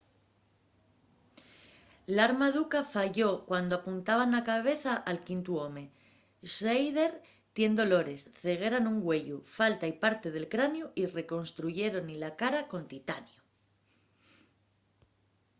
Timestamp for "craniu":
10.53-10.85